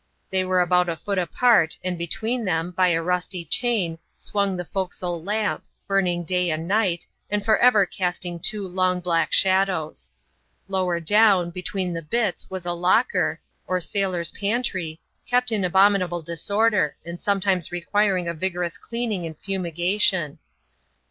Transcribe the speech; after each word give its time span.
They 0.31 0.43
were 0.43 0.61
about 0.61 0.89
a 0.89 0.95
foot 0.95 1.19
apart, 1.19 1.77
and 1.83 1.95
between 1.95 2.43
them, 2.43 2.71
by 2.71 2.87
a 2.87 3.03
rusty 3.03 3.45
chain, 3.45 3.99
swung 4.17 4.57
the 4.57 4.65
forecastle 4.65 5.21
lamp, 5.23 5.63
burning 5.87 6.23
day 6.23 6.49
and 6.49 6.67
night, 6.67 7.05
and 7.29 7.45
for 7.45 7.55
ever 7.59 7.85
casting 7.85 8.39
two 8.39 8.67
long 8.67 8.99
black 8.99 9.31
shadows. 9.31 10.09
Lower 10.67 10.99
down, 10.99 11.51
between 11.51 11.93
the 11.93 12.01
bitts, 12.01 12.49
was 12.49 12.65
a 12.65 12.73
locker, 12.73 13.39
or 13.67 13.79
sailors' 13.79 14.31
pantry, 14.31 14.99
kept 15.27 15.51
in 15.51 15.63
abominable 15.63 16.23
disorder, 16.23 16.95
and 17.05 17.21
sometimes 17.21 17.71
requiring 17.71 18.27
a 18.27 18.33
vigorous 18.33 18.79
cleaning 18.79 19.27
and 19.27 19.37
fumigation. 19.37 20.39